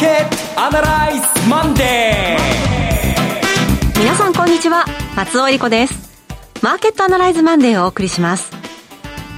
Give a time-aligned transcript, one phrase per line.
[0.00, 4.00] ケットアナライズマンデー。
[4.00, 4.86] 皆さんこんにちは。
[5.14, 6.10] 松尾恵理子です。
[6.62, 8.50] マーケットアナライズマンデーをお送りします。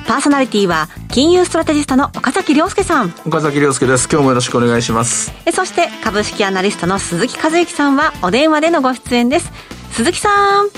[0.06, 3.12] パーソナリティは金融ストラテジストの岡崎亮介さん。
[3.26, 4.08] 岡崎亮介です。
[4.08, 5.32] 今日もよろしくお願いします。
[5.52, 9.50] そして株式アナリストの鈴木和之さんはお電話でのご出演です。
[9.90, 10.68] 鈴木さん。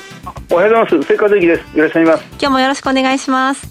[0.50, 1.02] おはようございます。
[1.02, 1.76] 鈴木和之です。
[1.76, 2.24] よろしくお願いします。
[2.30, 3.68] 今日もよろしくお願いします。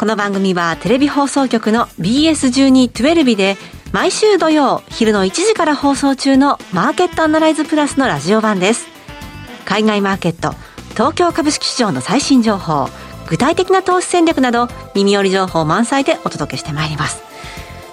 [0.00, 3.56] この番組はテレビ放送局の BS1212 で
[3.92, 8.86] 毎週土曜昼の1時から放送中のマーケットアナライズプラスのラジオ版です。
[9.64, 10.54] 海外マーケット
[10.90, 12.88] 東京株式市場の最新情報
[13.28, 17.27] 具体的な投資戦略など耳寄り情報満載でお届けしてまいります。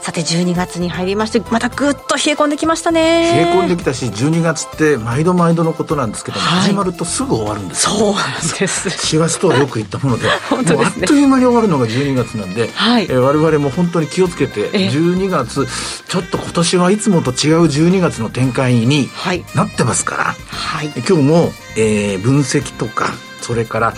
[0.05, 3.33] さて12月に入りましてまたぐっと冷え込んできましたね。
[3.33, 8.89] 冷え込んできたし12月って毎度毎度のことなんですけども、はい、始まるとすぐ終わるんですそうなんです。
[8.89, 15.67] 4月とはよく言ったもので 本当、ね、あっという間に終わるのが12月なんで、はい、えー、我々も本当に気をつけて12月
[16.07, 19.09] ちょっと今年はいつもと違う12月の展開に
[19.55, 23.11] なってますから、はい、今日も、えー、分析とか
[23.41, 23.95] それから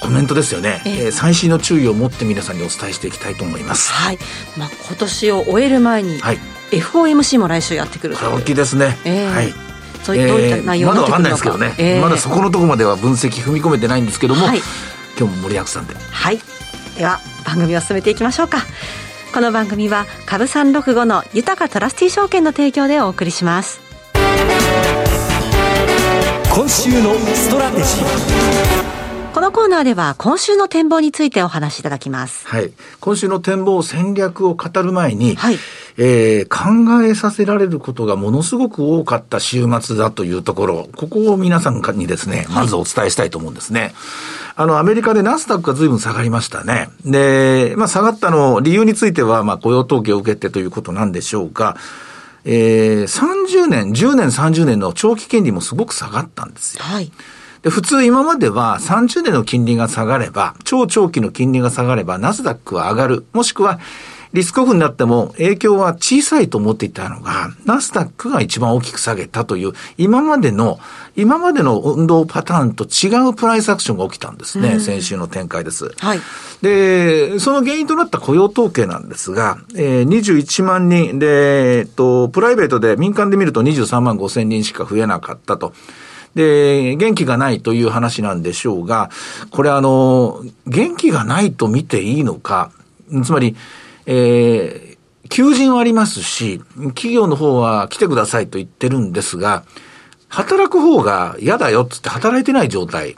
[0.00, 3.92] コメントですよね、えー、最新の注意を持って皆さんにお伝えしていきたいと思います。
[3.92, 4.18] はい。
[4.56, 6.38] まあ今年を終える前に、はい、
[6.70, 8.96] FOMC も来週やってくるこれ大きいですね。
[9.04, 9.52] えー、はい。
[10.02, 14.60] そういった内容まだわかんないですけどね、えー、まだそこのところまでは分析踏み込めてないんですけども、はい、
[15.18, 15.94] 今日も盛りだくさんで。
[15.94, 16.38] はい。
[16.96, 18.58] では番組を進めていきましょうか。
[19.34, 23.80] この番組は株三六五の豊トラスティ証券の提供でお送りします。
[26.54, 28.97] 今週のストラテジー。
[29.38, 32.44] このコーナーでは今週の展望についてお話しいただきます。
[32.48, 32.72] はい。
[32.98, 35.58] 今週の展望戦略を語る前に、はい、
[35.96, 43.80] えー、考えさせられることがものすごく多かった週末だというところ、ここを皆さんにですね、まずお伝えしたいと思うんですね。
[43.80, 43.92] はい、
[44.56, 46.88] あの、アメリカでナスダックが随分下がりましたね。
[47.04, 51.76] で、まあ下がったの理由については、まあ雇用統計を受けてということなんでしょうか。
[52.44, 56.82] えー、30年、10年、30年の長期金利もすごく下がったんですよ。
[56.82, 57.12] はい。
[57.68, 63.26] で、普通今までは30年の金利が下がれば、超長期の金利が下がれば、ナスダックは上がる。
[63.34, 63.78] もしくは、
[64.34, 70.78] リスクオフになっても影響は小さいと思っていたのが、ナスダックが一番大きく下げたという、今までの、
[71.16, 74.80] 今までの運動パターンと違うプライスアクションが起きたんですね。
[74.80, 75.92] 先週の展開です。
[75.98, 76.20] はい。
[76.62, 85.72] で、その原因となった雇用統計なんですが、えー、21万人で、えっと、プライベートで民間で見ると23万5千人しか増えなかったと。
[86.38, 89.10] で、元気がないという話なんでしょうが、
[89.50, 92.70] これあの、元気がないと見ていいのか、
[93.24, 93.56] つまり、
[94.06, 96.60] えー、求人はありますし、
[96.94, 99.64] 企業の方は来てくださいと言ってるんですが、
[100.28, 103.16] 働く方が嫌だよっつって働いてない状態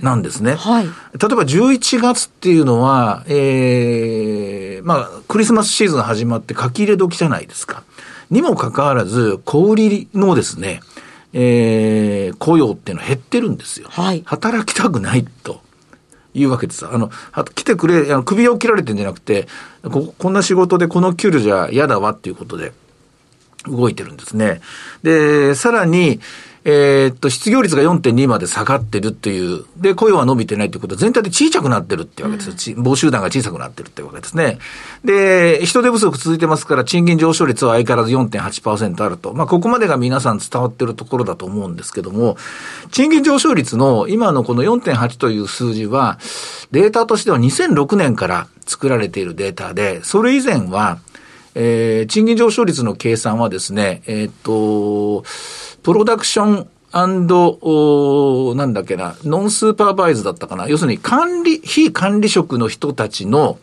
[0.00, 0.56] なんですね。
[0.56, 7.84] はい、例えば11月っていうのは、ええー、まあ、クリスマスシーズン始まって書き入れ時じゃないですか。
[8.30, 10.80] にもかかわらず、小売りのですね、
[11.32, 13.88] えー、雇用っていうのは減ってるんですよ。
[13.90, 14.22] はい。
[14.24, 15.60] 働きたくないと。
[16.34, 16.86] いうわけです。
[16.86, 17.10] あの、
[17.54, 19.48] 来てくれ、あの首を切られてんじゃなくて
[19.84, 22.72] こ、こんな仕事でこの給料じゃ嫌だわっていうことで
[23.66, 24.60] 動いてるんですね。
[25.02, 26.20] で、さらに、
[26.64, 32.50] えー、っと、失業率が4.2まで下がってるっていう、で、雇用は伸びてないっていうことは全体で小さくなってるってわけです。
[32.72, 34.58] うん、募集団が小さくなってるってわけですね。
[35.04, 39.34] で、人手不足続いてますから、賃金上昇率は相変わらず4.8%あると。
[39.34, 42.36] まあ、ここまでが皆さん伝わってるところだと思うんですけども、
[42.92, 46.20] 賃金上昇率の今のこの4.8という数字は、
[46.70, 50.98] データとしては2006年から作られているデータで、それ以前は、
[51.54, 55.24] えー、賃金上昇率の計算はですね、えー、っと、
[55.82, 60.68] プロダクションおなんだっけな、ノンスーパーバイズだったかな。
[60.68, 63.58] 要するに管理、非管理職の人たちの、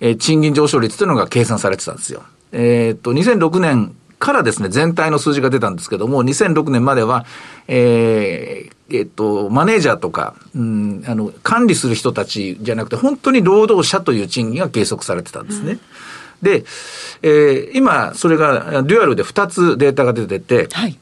[0.00, 2.22] えー、賃金上昇率というのが計算されてたんですよ。
[2.52, 7.26] えー、っと、2006年からですね、全体の数字が出たんですけども、2006年までは、
[7.66, 15.72] えー、えっと、マネージャーとか、うん、あの、管理する人たちじゃなくて、本当に労働者という賃金が計測されてたんですね。
[15.72, 15.80] うん
[16.40, 16.64] で、
[17.22, 20.96] えー、今、それがデュアルで2つデータが出てて、はい、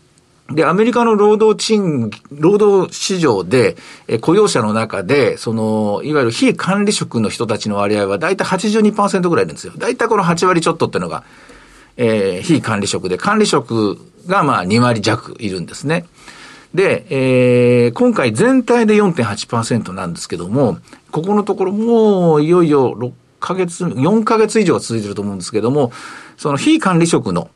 [0.50, 3.76] で、アメリカの労働賃、労働市場で、
[4.06, 9.72] え雇用者の中で、その、いわゆる非管理職の人たちの割合はだいたい82%ぐらいいるんですよ。
[9.76, 11.24] だいたいこの8割ちょっとっていうのが、
[11.96, 13.98] えー、非管理職で、管理職
[14.28, 16.06] がまあ2割弱いるんですね。
[16.74, 20.78] で、えー、今回全体で4.8%なんですけども、
[21.10, 25.90] ここのところもういよいよ6ヶ月、4ヶ月以上続いてると思うんですけども、
[26.36, 27.50] その非管理職の、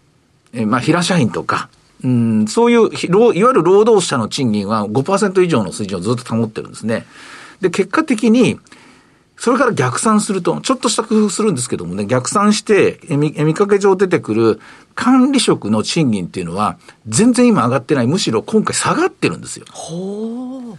[0.52, 1.68] えー、まあ平社員とか、
[2.02, 7.06] うん、そういう、いわゆる労働者の賃金は5%以上の水準をずっと保ってるんですね。
[7.60, 8.58] で、結果的に、
[9.36, 14.60] それから逆算すると、ちょっとした工夫するんですけどもね、逆算して、見見かけ上出てくる
[14.94, 16.76] 管理職の賃金っていうのは、
[17.06, 18.06] 全然今上がってない。
[18.06, 19.64] むしろ今回下がってるんですよ。
[19.70, 20.78] ほう。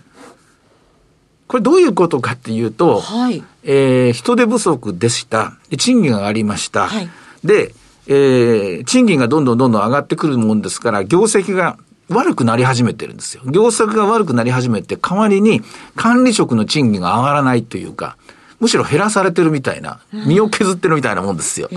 [1.48, 5.54] これどういうことかっていうと、はい、えー、人手不足でした。
[5.78, 6.88] 賃金が上がりました。
[6.88, 7.10] はい、
[7.44, 7.74] で、
[8.14, 11.78] えー、賃金がどんどんどんどん上がってくるもんですから、業績が
[12.10, 13.44] 悪くなり始めてるんですよ。
[13.46, 15.62] 業績が悪くなり始めて、代わりに
[15.96, 18.18] 管理職の賃金が上がらないというか、
[18.60, 21.70] むしろ減らされてるみたいな、身を削ってるみたいなもんですよ。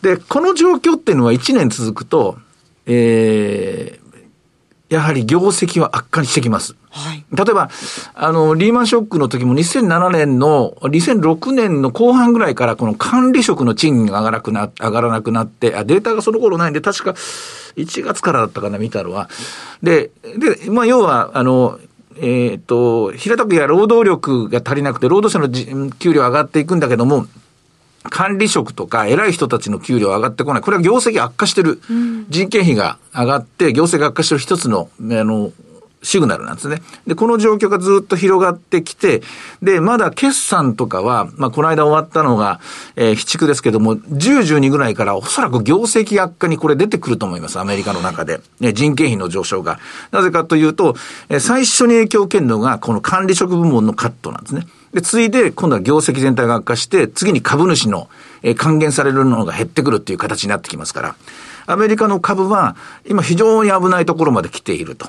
[0.00, 2.38] で、この状況っていうのは1年続くと、
[2.86, 4.05] えー、
[4.88, 6.76] やはり業績は悪化してきます。
[6.90, 7.70] はい、例えば、
[8.14, 17.10] あの、リーマンショックの時も2007年の、2006年の後半ぐらいからこの管理職の賃金が上がらなくな上がらなくなって、あ、データがその頃ないんで、確か
[17.76, 19.28] 1月からだったかな、見たのは。
[19.82, 21.80] で、で、まあ、要は、あの、
[22.18, 27.26] えっ、ー、と、平たくや労働力が足りなくて、労働者の給料上がっていくんだけども、
[28.10, 30.62] 管理職とか偉い人たちの給料上がってこない。
[30.62, 31.80] これは業績悪化してる。
[32.28, 35.52] 人件費が上がって、業績悪化してる一つの、あの、
[36.06, 36.82] シグナルなんですね。
[37.06, 39.22] で、この状況がずっと広がってきて、
[39.60, 42.60] で、まだ決算とかは、まあ、この間終わったのが、
[42.94, 47.58] えー、非畜ですけども、10、12ぐらいからおそらく業績悪化にこれ出てくると思います。
[47.58, 48.40] アメリカの中で。
[48.60, 49.80] ね、人件費の上昇が。
[50.12, 50.94] なぜかというと、
[51.28, 54.66] えー、最初に影響を受けるのが、この管理職部門のカットなんですね。
[54.96, 58.08] で、次いで、今度は業績全体が悪化して、次に株主の、
[58.42, 61.16] えー、還元されるのが減ってくるっていう形になってきますから、
[61.66, 62.76] アメリカの株は、
[63.06, 65.08] 今非常に危ないところまで来ていると。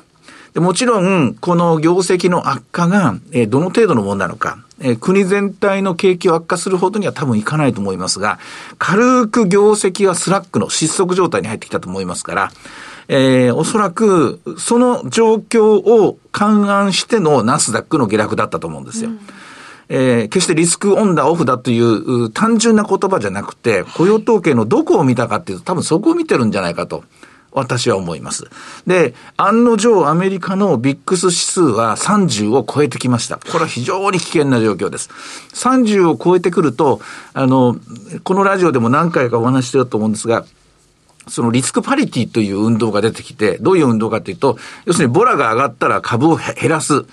[0.53, 8.39] でもちろん、この業績の悪化が、えー、どの程度のものなのか、えー、国全体の景気を悪化するほどには多分いかないと思いますが、
[8.79, 12.51] 軽く業績はスラックの失速状態に入ってきたと思いますから、
[13.07, 19.11] えー、おそらく、その状況を勘案してのナスダックの下落だったと思うんですよ。
[19.11, 19.19] うん
[19.89, 27.03] えー、決してリスクオンだオフだという単純な言葉じゃなくて、雇用統計のどこを見たかっていうと、多分そこを見てるんじゃないかと。
[27.53, 28.45] 私は思います。
[28.85, 33.37] で、案の定アメリカのビックス指数は30を超えてきました。
[33.37, 35.09] これは非常に危険な状況です。
[35.53, 37.01] 30を超えてくると、
[37.33, 37.77] あの、
[38.23, 40.45] このラジオでも何回かお話してると思うんですが、
[41.27, 47.05] そのリスクパリティという運動が出てきて、どういう運動かというと、要するにボラが上がったら株を減らす。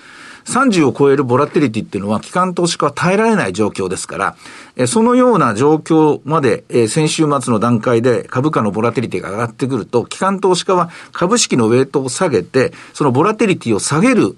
[0.45, 4.37] 30を超えるボラテリティっていうのは、機関投資家は耐えられない状況ですから、
[4.77, 14.37] えそのような状況まで、え先週末の段階で株価のボラテリティが上がってくると、機関投資家は株式のウェイトを下げて、そのボラテリティを下げる、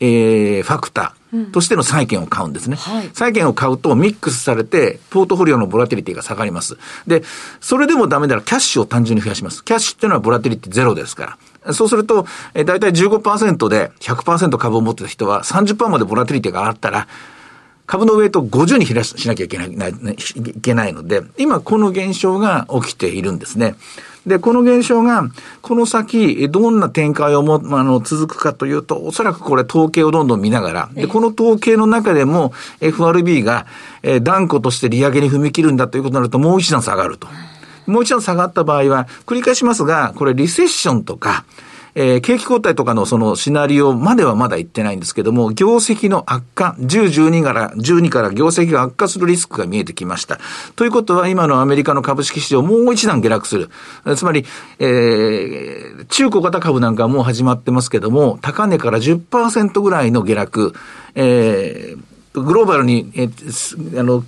[0.00, 1.25] えー、ファクター。
[1.52, 2.76] としての債券を買うんですね。
[2.76, 6.76] はい、債券を買うとミックスされて、ポートフォリオのボラテリティが下がります。
[7.06, 7.22] で、
[7.60, 9.64] それでもダメならキャッシュを単純に増やします。
[9.64, 11.74] キャッシュっていうのはボラテリティゼロですから。
[11.74, 17.08] そうすると、えだいたい15%で100%株を持ってた人は30%までボラテリティが上がったら、
[17.86, 23.76] 株のウェイトを50に減らしなきゃいけない、いけないので、今この現象が起きているんですね。
[24.26, 25.24] で、この現象が、
[25.62, 33.66] この先、どんな展開をも、あの、続くかというと、おそらくこれ統計をどんどん見ながら、で、この統計の中でも、FRB が、
[34.02, 37.28] えー、断固として利上げに踏み切るんだということになると、もう一段下がると。
[37.86, 41.44] もう一段下がった場合は、繰り返しますが、これリセッションとか、
[41.98, 50.38] えー、景気後退とかのそのシナリオまではまだ言ってないんですけども、業績の悪化、10、12から、12から業績が悪化するリスクが見えてきました。
[50.76, 53.70] ということは、今のアメリカの株式市場もう一段下落する。
[54.14, 54.44] つまり、
[54.78, 60.74] えー、中古型株なんかはもう始まってますけども、高値から10%ぐらいの下落、
[61.14, 63.30] えー、グローバルに、え
[63.98, 64.22] あの、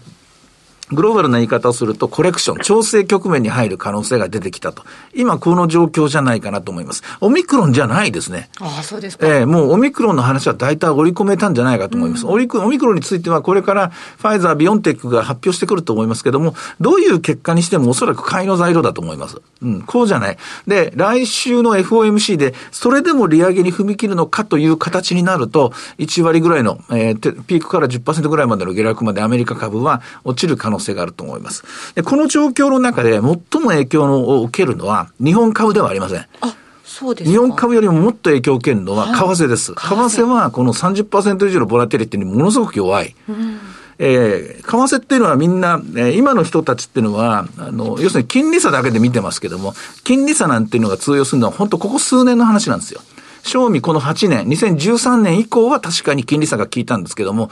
[0.92, 4.84] グローバルな言い方をすると、コレクション、調整局面に入る可能性が出てきたと。
[5.14, 7.02] 今、この状況じゃないかなと思います。
[7.20, 8.48] オミクロンじゃないですね。
[8.60, 9.26] ああ、そうですか。
[9.26, 12.26] ええー、もうオミクロンの話は大体織り込めたんじゃないかと思います。
[12.26, 19.36] うん、オミクロンについては、これからファイザー、ビオンテックが発表してくると思いますけども、どういう結果にしてもおそらく買いの材料だと思います。
[19.62, 20.38] うん、こうじゃない。
[20.66, 31.64] で、来週の FOMC で、それでも利上げに踏み切るのかという形になると、1割ぐらいの、えー、ピークから10%ぐらいまでの下落までアメリカ株は落ちる可能性があると思います。
[31.94, 33.36] でこの状況の中で最も
[33.68, 36.26] 影響を受けるのは日本株ではありません。
[36.40, 39.72] あそうです日本株よりももっと影響を受けるのは為替です。
[39.74, 43.14] はい、為替はこの30%以上のボラテリティにものすごく弱い。
[43.28, 43.58] うん
[43.98, 53.00] えー、為替っていうのはみんな、えー、今の人たちっていうのは、あの、要するに金利差だけで見てますけども、金利差なんていうのが通用するのは本当ここ数年の話なんですよ。
[53.42, 57.50] 正味この8年、2013年以降は確かに金利差が効いたんですけども、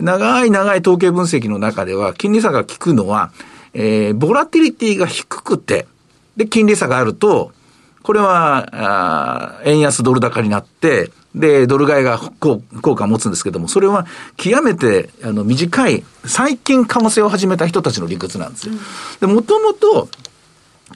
[0.00, 3.30] 長い長い統計分析の中では、金利差が効くのは、
[3.74, 5.86] えー、ボラティリティが低くて、
[6.36, 7.52] で、金利差があると、
[8.02, 12.60] これは、あ円安ドル高になって、で、ドル買いが効
[12.96, 18.74] 果を持つんですけども、それは極めてあの短い、最近為替を始めた人たちの理屈なんですよ。
[19.20, 20.08] で、もともと、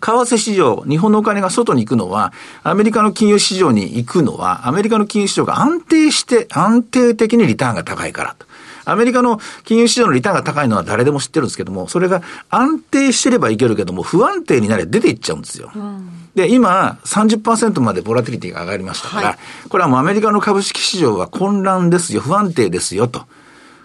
[0.01, 2.33] 為替市場、日本のお金が外に行くのは、
[2.65, 8.47] アメリカの金融市場に行くのは、アメリカの金融市場が安定して、安定的にリターンが高いからと。
[8.85, 15.71] アメリカの金融市場のリターンが高いのは誰でも知ってるんですけども、それが安定してればいけるけども、不安定になれば出ていっちゃうんですよ。
[15.75, 19.39] うんで、今、30%までボラティリティが上がりましたから、はい、
[19.69, 23.27] これはもうアメリカの株式市場は混乱ですよ、不安定ですよと。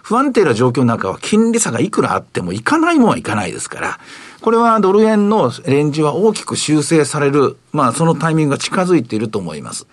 [0.02, 4.00] 不安定な状況の中は金利差がいくらあってもいかないもんはいかないですから、
[4.40, 9.86] これはドル円のレンジは大きく修正される、まあそのタイミングが近づいていると思います。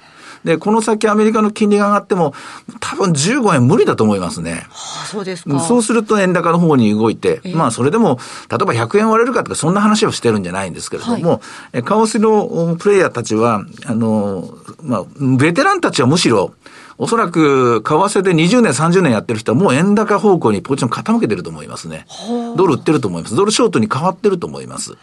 [0.43, 2.33] で、この先アメリカの金利が上がっても、
[2.79, 4.65] 多分15円無理だと思いますね。
[4.69, 5.59] はあ、そうですか。
[5.59, 11.39] そうすると円高の方に動いて、えー、まあそれでも、例えば100円割れるかとかそんな話をしてるんじゃないんですけれども、は
[11.73, 15.05] い、為替のプレイヤーたちは、あの、まあ、
[15.37, 16.53] ベテランたちはむしろ、
[16.99, 22.07] おそらく、為替で20年、30年やってる人はもう円高方向にポジション傾けてると思いますね。
[22.55, 23.35] ドル売ってると思います。
[23.35, 24.97] ドルショートに変わってると思います。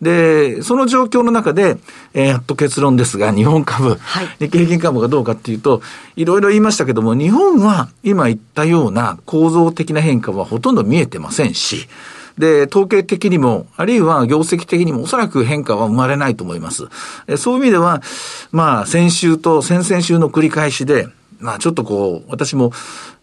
[0.00, 1.78] で、その状況の中で、
[2.14, 5.82] えー、やっと結論ですが、日本株、はい、日経平均株がどうかっていうと、
[6.16, 11.88] いろいろ言いましたけども、日本は今言ったような構造的な変化はほとんど見えてませんし、
[12.38, 16.84] で、統計的にも、あるいは業績的にもおそらく変化は生まれないと思います。
[17.38, 18.02] そういう意味では、
[18.52, 22.72] まあ、先週と先々週の繰り返しで、まあちょっとこう、私も、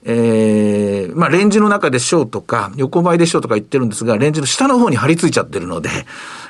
[0.05, 5.89] ええー、まあレンジの中でしょうとか、横ばいでしょうとか言ってるんですが、レンジの下の方に張り付いちゃってるので、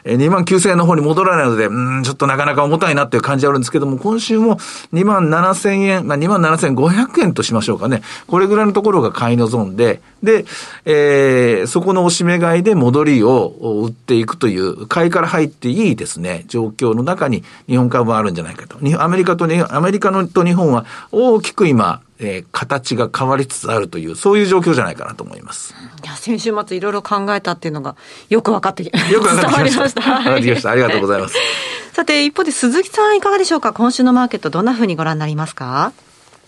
[0.06, 4.58] えー、2万9000円の方に戻らないので、うん、ちょっとなかなか重たいなっていう感じあるんですけども、今週も
[4.92, 8.02] 2万7000円、まあ2万7500円としましょうかね。
[8.28, 10.46] これぐらいのところが買い望んで、で、
[10.86, 18.78] えー、そこのおしめ買いで戻りを売っていくという、買いから入っていいですね、状況の中に日本株はあるんじゃないかと。
[19.00, 25.74] アメリカと、アメリカのと日本は大きく今、えー、形が変わりつつあるという、そういう状況じゃないかなと思います。
[26.04, 27.96] いや、先週末いろいろ考えたっていうのが、
[28.30, 30.02] よく分かって、よく分かってきました。
[30.02, 30.72] 伝わりました。
[30.72, 31.36] ありがとうございます。
[31.94, 33.74] さて、一方で鈴木さんいかがでしょうか？
[33.74, 35.92] 今週のマーケット、どんなふうにご覧になりますか？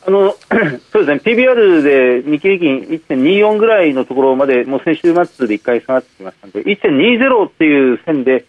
[0.07, 0.35] あの、
[0.93, 8.45] そうですね、PBR で日経平均1.24ぐらいのところまで、もう先週末で1回下がってきましたので、1.20っていう線で、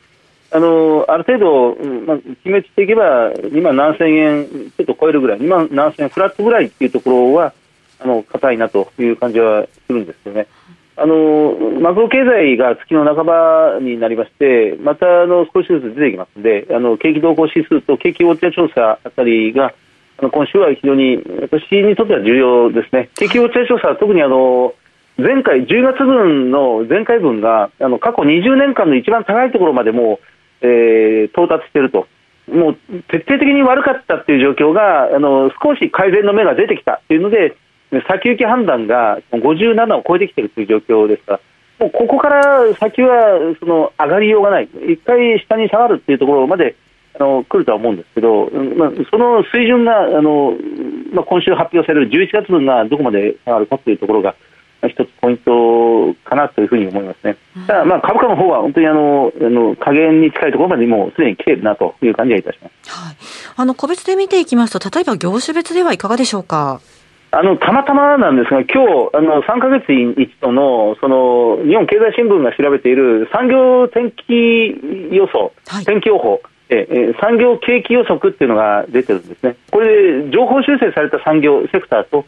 [0.50, 1.74] あのある程度、
[2.06, 7.52] まあ、決めていけば2万7000円ちょっと超えるぐらい2万7000円フラットぐらいっていうところは
[7.98, 10.46] あの硬いなという感じはするんですよね。
[10.98, 19.74] あのマクロ経済が月の半ばになりましてまたあの少しずつ出てきますのであの景気動向指数と景気ウォッチャー調査あたりが
[20.18, 23.10] あの今週は非常に私にとっては重要ですね。
[23.16, 24.72] 景気ウォッチャー調査は特にあの
[25.18, 30.20] 前回10月分の前回分があの過去20年間の一番高いところまでも
[30.60, 32.06] えー、到達していると。
[32.48, 32.76] もう
[33.08, 37.56] 徹底的に悪かったっていう状況があの少し改善の目が出てきたというので
[38.06, 41.40] 先行き判断が57を超えてきているという状況ですから
[41.78, 46.76] もうここから先はその上がりようがない一回下に下がるっていうところまで
[47.18, 50.56] あの来るとは思うんですけど、まあ、その水準があの、
[51.12, 54.34] まあ、今週発表される11月分がどこまで下がるかというところが
[54.82, 57.36] 一つポイントかなというふうに思いますね。
[57.66, 62.90] ただまあ株価の方は本当にあのあの加減に近いところまでもうすでに来ているなという感じがいたします。
[62.90, 63.16] はい。
[63.56, 66.80] あの個別で見ていきますと、例えば業種別ではいかがでしょうか？
[67.32, 76.40] あのたまたまなんですが、今日あの3か月に一度のその日本経済新聞が調べている産業天気予想、はい、天気予報、
[76.70, 79.56] ええ産業景気予測っていうのが出てるんですね。
[79.70, 82.24] これで情報修正された産業セクターと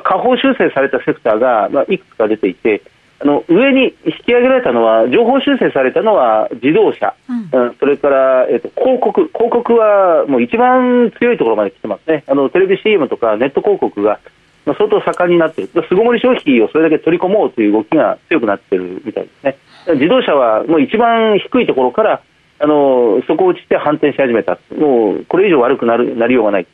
[0.00, 2.82] 下方修正されたセクターが、まあ、いくつか出ていて、
[3.20, 14.18] あの上に引き上げられたのは、情報修正されたのは自動車、うん、それから、えーと、広告、広告はもう一番強いところまで来てますね、あのテレビ CM とかネット広告が、
[14.66, 19.56] まあ、相当盛んになっている、巣ごもり消費をそれだけ取り込もうという動きが強くなっているみたいですね。
[19.94, 22.22] 自動車はもう一番低いところから
[22.58, 26.66] あの底を打ちして反転し始めた、もうこれ以上悪くなるなりようがない。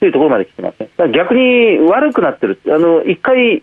[0.00, 0.88] というところまで来てますね。
[1.12, 2.58] 逆に悪くなってる。
[2.66, 3.60] あの、一回、引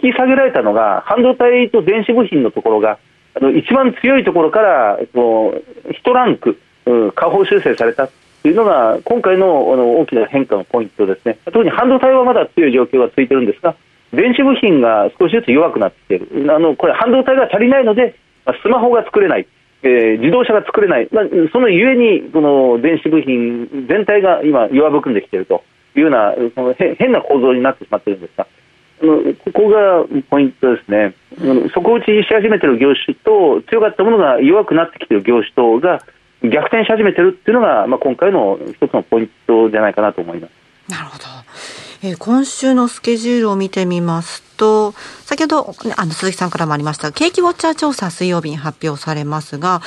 [0.00, 2.98] き下げられたのが、半導体と電子部品のところが、
[3.34, 11.38] あの、一番強いところから、こう、一ランク、下方修正されたというのが、今回のあの大きな変化のポイントですね。
[11.44, 13.74] 特に半導体はまだ強い状況が続いてるんですが、
[14.12, 16.28] 電子部品が少しずつ弱くなっている。
[16.54, 18.14] あの、これ半導体が足りないので、
[18.62, 19.46] スマホが作れない。
[19.84, 25.62] えー、自動車が作れない、まあ、そのゆえにこの電子部品全体が今、弱含んできていると。
[25.96, 28.46] いうようなその変な構造になってしまっているんですが、
[29.44, 31.14] ここがポイントですね、
[31.72, 36.04] 底打ちし始めている業種と、強かったものが弱くなってきている業種とが
[36.42, 40.52] 逆転し始めているっていうのが、まあ、今回の一つのポイントじゃないかなと思います。
[40.90, 41.83] なるほど。
[42.06, 44.92] え、今週のスケジュールを見てみますと、
[45.24, 49.80] 先ほど、あの、鈴木さんからもありました、景気ウォッチャー調査水曜日に発表されますが、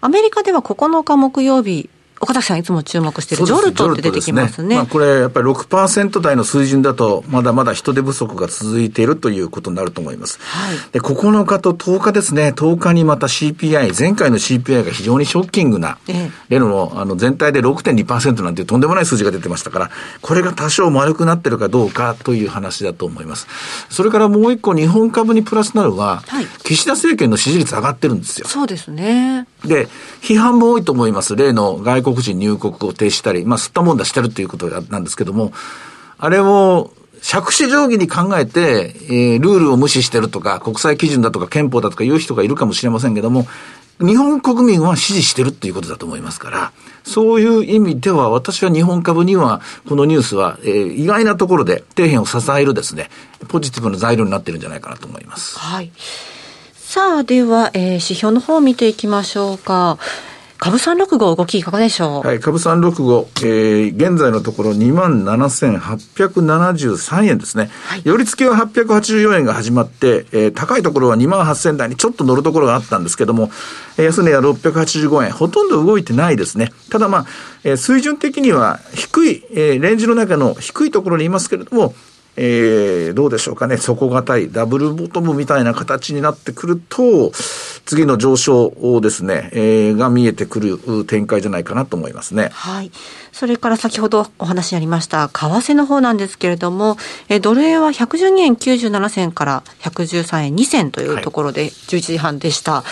[0.00, 1.90] アメリカでは9日木曜日、
[2.20, 4.54] 岡崎さんいつも注目しているジョルトって出てきますね。
[4.54, 10.38] すねまあ、これやっぱり6%台の水準だと、まだまだ人手不足が続いているということになると思います。
[10.40, 19.90] はい、で、9日と10日ですね、10日にまた CPI、前回の CPI が非常にショッキングな、ええ、例のあの全体で6.2%なんていうとんでもない数字が出てましたから、
[20.22, 23.48] これが多少丸くなってるかどうかという話だと思います。
[23.90, 28.46] それからもう一個日本株にプラスなるは、はい、岸田政権の支持率上がってるんですよ。
[28.46, 29.46] そうですね。
[29.64, 29.88] で、
[30.22, 31.36] 批判も多いと思います。
[31.36, 35.52] 例の外国人入国を停止したり、まあ、吸ったもんだしてるということなんですけども、
[36.18, 36.92] あれを、
[37.26, 43.46] 借子定規に考えて、えー、ルールを無視してるとか、国際基準だとか憲法だとかいう人がいるかもしれませんけども、
[43.98, 46.72] 日本国民は支持してるっていうことだと思いますから、
[47.04, 53.08] そういう意味では私は日本株にはこのニュースは、えー、意外なところで底辺を支えるですね、
[53.48, 55.58] ポジティブな材料になってるんじゃないかなと思います。
[55.58, 55.92] はい。
[56.74, 59.98] さあ、では、えー、指標の方を見ていきましょうか。
[60.56, 62.26] 株三六五動きいかがでしょう？
[62.26, 67.68] はい、株三六五、えー、現在のところ27,873円ですね。
[67.86, 73.50] はい、寄り付きは884円が始まって、えー、高いところは2万8000台にちょっと乗るところがあったんですけども、
[73.98, 76.70] 安値は685円、ほとんど動いてないですね。
[76.90, 77.26] ただまあ、
[77.64, 81.94] えー、水準的には低い、えー、レンジの中の低いところにいますけれども、
[82.36, 87.30] えー、どうでしょうかね、底堅いダブルボトムみたいな形になってくると、
[87.86, 92.50] 次の上昇をですね、えー、が見えてくる展開じゃないかなと思いますね。
[92.52, 92.90] はい。
[93.32, 96.96] それから先ほどお話にありました、為替の方なんですけれども、
[97.28, 102.72] えー、ドル円は112円97銭から113円2銭というところで11時半でした。
[102.72, 102.84] はい、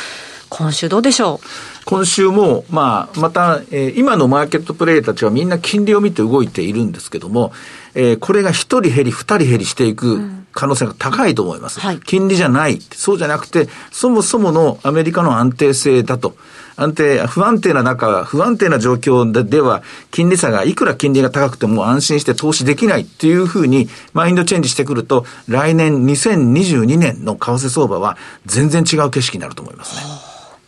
[0.50, 1.46] 今週どうでしょう？
[1.84, 7.52] 今週も、まあ、また、えー、今のマーケットプレイヤーたちはみんな金利を見て動いているんですけども、
[7.94, 10.20] えー、これが一人減り、二人減りしていく
[10.52, 11.78] 可能性が高いと思います。
[11.78, 12.80] うんはい、金利じゃない。
[12.80, 16.34] そうじゃなくて、そもそものアメリカの安定性だと。
[16.76, 30.02] 安定、不安定な中、不安定な状況ででは、金利差が、いくら金利が高くても安心して投資できないっていうふうに、マインドチェンジしてくると、来年2022年の為替相場は全然違う景色になると思いますね。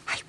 [0.05, 0.25] はい、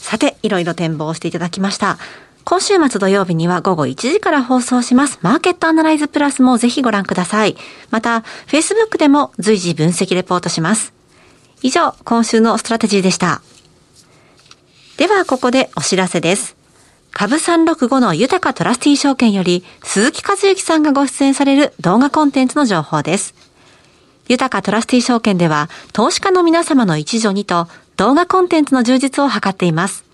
[0.00, 1.98] さて、いろいろ展望していただきました。
[2.44, 5.18] 今週末土曜日には午後1時から放送します。
[5.22, 7.56] マーケットアナライズプラスもぜひご覧ください。
[7.90, 10.94] また、Facebook でも随時分析レポートします。
[11.62, 13.42] 以上、今週のストラテジーでした。
[14.96, 16.56] では、ここでお知らせです。
[17.12, 23.34] 株365の豊かトラスティー証券より、鈴木和之さんがご出演される動画コンテンツの情報です。
[24.28, 30.07] 豊かトラスティー証券では、投資家の皆様の一助にと、動画コンテンツの充実を図っています。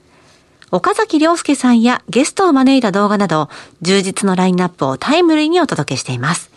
[0.75, 3.49] 岡崎良介さんやゲストを招いた動画など、
[3.81, 6.51] 充実のラインナップをタイムリーにお届けしています。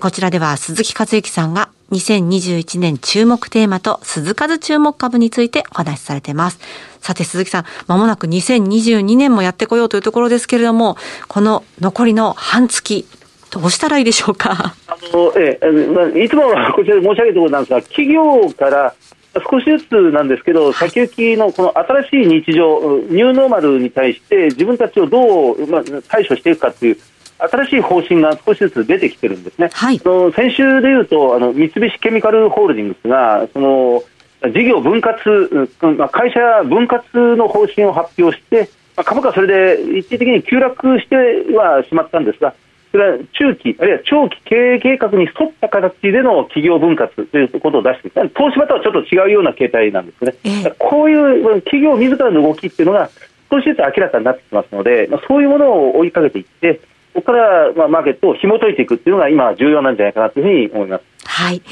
[0.00, 6.58] こちらでは鈴木和之さんが2021年注目テーマと鈴数注目株についてお話しされています。
[7.00, 10.96] さて鈴木さん、まもなく2022年もやってこようというところですけれども、
[11.28, 13.06] この残りの半月、
[13.52, 14.74] どうしたらいいでしょうか？
[14.88, 18.94] あのええ、いつもはこちらで申し上げるところなんですが、企業から
[19.40, 26.98] 少しずつなんですけど、先行きのこの新しい日常、ニューノーマルに対して自分たちをどう、まあ、対処していくかという
[27.38, 29.70] 新しい方針が少しずつ出てきてるんですね。
[29.72, 34.02] はい、その先週でいうとあの三菱ケミカルホールディングスがその
[34.42, 35.68] 事業分割、
[36.12, 41.16] 会社分割の方針を発表して、株価はそれで一時的に急落して
[41.56, 42.54] はしまったんですが、
[42.90, 53.10] それは中期、あるいは長期経営計画に沿った形での企業分割ということを出して東芝とはちょっと違うような形態なんですね、えー、こういう企業自らの動きっていうのが
[53.50, 56.80] 少しずつ明らかになってきますので、まあ、そういうものを追いかけていって、
[57.14, 61.04] ここからまあマーケットを紐解いていくっていうのが今、重要なんじゃないかなというふうに思います。
[61.24, 61.62] はい。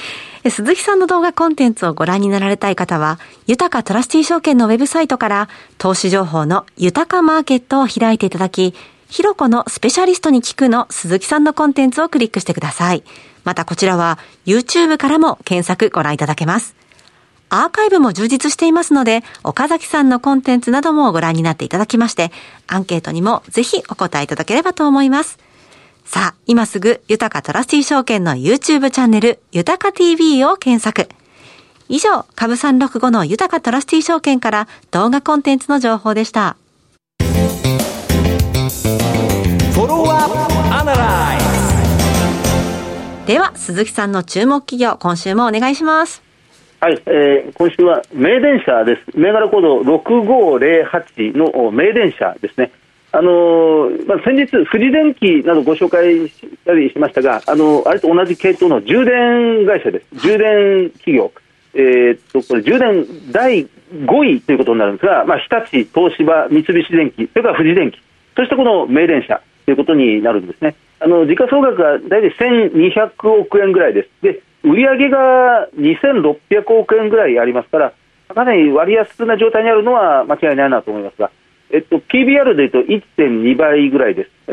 [0.49, 5.49] 鈴木さんの動画コンテンツをご覧になられたい方は、豊かトラスティー証券のウェブサイトから、
[5.79, 8.75] 投資情報の豊かマーケットを開いていただき、
[9.09, 13.05] ひろこのスペシャリストに聞くの鈴木さんのコンテンツをクリックしてください。
[13.45, 16.75] またこちらは YouTube からも検索ご覧いただけます。
[17.49, 22.33] アーカイブも充実していますので、岡崎さんのコンテンツなどもご覧になっていただきまして、
[22.67, 25.39] アンケートにもぜひお答えいただければと思います。
[26.05, 31.09] さあ、今すぐ、豊かトラスティ証券の YouTube チャンネル、豊か TV を検索。
[31.89, 36.57] 以上、株365の豊かトラスティ証券から動画コンテンツの情報でした。
[43.27, 46.23] では、鈴木さんの注目企業、今週もお願いします。
[46.81, 49.19] はい、えー、今週は名電車です。
[49.19, 52.73] 銘柄コード6508の名電車ですね。
[53.13, 56.33] あのまあ、先日、富士電機などご紹介し
[56.65, 61.33] たりしましたが、あのあれと同じ系統の充電会社です、充電企業、
[61.75, 68.01] えー、っとこれ、充電第5位ということになるんですが、まあ、日立、東芝、三菱電機、それから富士電機、
[68.37, 70.77] そしてこの名電車ということになるんですね。
[71.01, 72.31] あの時価総額が大体
[72.71, 74.09] 1200億円ぐらいです。
[74.23, 77.93] で売上が2600億円ぐらいありますから、
[78.35, 81.31] かなり割安な状態にあるのは間違いないなと思いますが、
[81.71, 84.31] えっと、PBR でいうと1.2倍ぐらいです。
[84.49, 84.53] え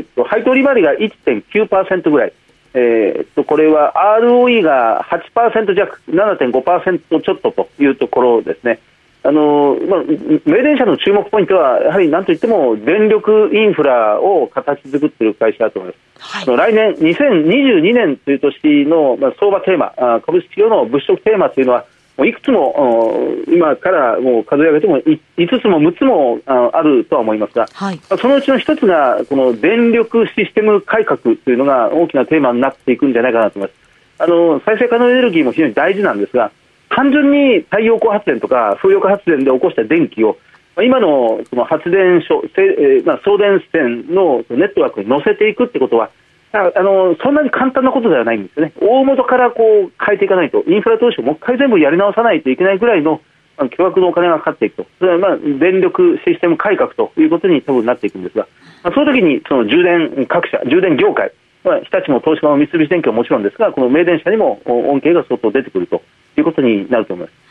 [0.00, 2.32] ー、っと、配当利回りが1.9%ぐらい。
[2.74, 8.80] えー、っと、これは ROE が8%弱、7.5%ちょっとというところですね。
[9.24, 10.00] あのまあ、
[10.46, 16.50] 名電車の注目ポイントは、やはりなんといっても電力インフラを形作っている会社だと思います。
[16.50, 21.84] はい、来年、2022年という年の、まあ、相場テーマ、株式用の物色テーマというのは、
[22.16, 23.16] もういくつも
[23.48, 33.82] 今からもう数え上げても5つも6つもあるとは思いますが、はい、そのうちの1つがこの電力システム改革というのが大きなテーマになっていくんじゃないかなと思います。
[34.18, 36.52] あの再生可能エネルギーも非常に大事なんですが、
[36.94, 40.36] 単純に太陽光発電とか風力発電で起こした電気を
[40.82, 46.10] 今のその発電所、えまあ、送電線のネットワークに乗せていくってことは
[46.52, 53.22] あのそんなに簡単なことではないんですよね、大元からこう変えていかないと、インフラ投資をもう一回全部やり直さないといけないぐらいの
[53.70, 58.46] 巨額のお金がかかっていくと、それはまあ電力システム改革ということに多分なっていくんですが、
[58.84, 61.32] まあ、その時にその充電各社、充電業界、
[61.64, 66.02] まあ、日立も東芝も三菱電機はもちろんですが、この名電車にも恩恵が相当出てくると。
[66.36, 67.42] いうことになると思います。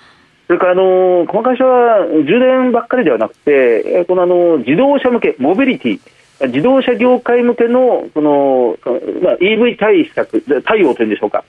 [0.48, 6.00] それからあのこの会社は充電ばっかりではなくて、このあの自動車向け、モビリティ、
[6.48, 8.78] 自動車業界向けのその、
[9.22, 11.46] まあ、EV 対策、対応というんでしょうか、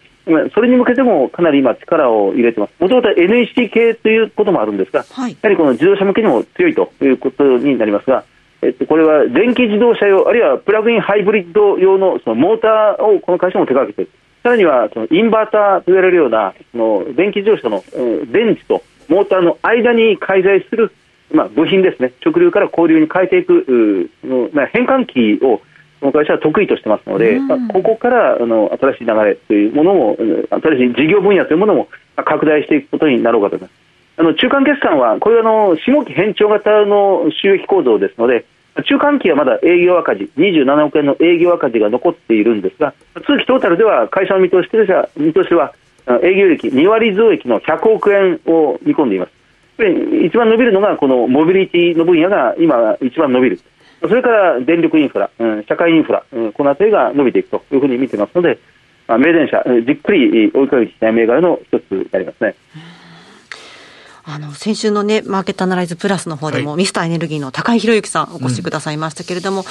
[0.54, 8.24] それに向けてもかなり今、力を入れてます、もともと NEC 系ということもあるんですが、はい、やはりこの自動車向けにも強いということになりますが、
[8.62, 14.10] えっと、これは電気自動車用、あるいはプラグインハイブリッド用のそのモーターをこの会社も手掛けている、
[14.42, 17.84] さらにはそのインバーターと言われるようなその電気自動車の、
[18.30, 20.92] 電池とモーターの間に介在する
[21.32, 24.10] まあ、部品ですね、直流から交流に変えていく、
[24.52, 25.62] まあ、変換器を
[26.00, 33.82] この会社は得意としてますので、まあ、ここからあの新しい流れというものも、新しい事業分野というものも拡大していくことになろうかと思います。
[34.14, 38.44] あの中間決算は、これはあの下期変調型の収益構造ですので、
[38.80, 42.94] 中間期はまだ営業赤字、27億円の営業赤字が残っているんですが、
[43.26, 44.70] 通期トータルでは会社の見通し
[45.16, 45.74] 見通しは、
[46.22, 49.32] 営業益2割増益の100億円を見込んでいます。
[50.24, 53.60] 一番伸びるのがこのモビリティの分野が今一番伸びる。
[54.00, 55.30] それから電力インフラ、
[55.68, 58.58] 社会インフラ、この辺りが伸びていくというふうに見てますので、
[59.08, 62.54] 名電車、じっくり追いかけてきた銘柄の一つになりますね。
[64.24, 69.66] あの、先週のね、マーケットアナライズプラスの方でも、はい、ミスターエネルギーの高井博之さんお越しくださいましたけれども、うん、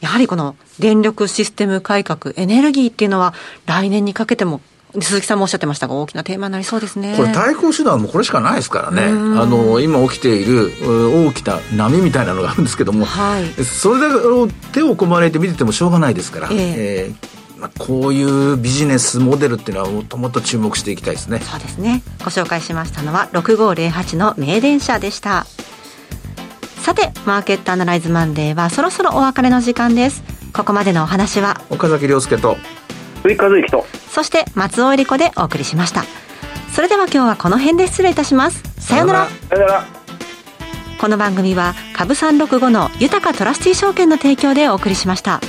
[0.00, 3.34] やはりこの電力システム改革、エネルギーっていうのは
[3.66, 4.60] 来年にかけても
[5.00, 7.14] 鈴木さんもおっしゃってましたが、大きなテーマになりそうですね。
[7.16, 9.02] これ、対抗手段もこれしかないですからね。
[9.02, 10.72] あの、今起きている
[11.28, 14.06] 大きな波みたいなのがあるんですけども、はい、それで
[14.72, 21.40] 手を込まれて見ててもしょうがないですから、えー、えー、まあ、こういうビジネスモデルっていうのはもっともっと注目していきたいですね。
[21.40, 22.02] そうですね。
[22.18, 25.46] ご紹介しましたのは、6508の名電車でした。
[26.82, 30.22] さて、マーケットアナライズマンデーはそろそろお別れの時間です。
[30.52, 32.56] ここまでのお話は、岡崎亮介と、
[33.22, 36.02] 鈴木和之と、そして松尾恵理子でお送りしました
[36.72, 39.84] それでは今日はこの辺で失礼いたしますさようならさよなら
[40.98, 45.40] この番組は株三六五の豊かトラスティ証券の提供でお送りしました。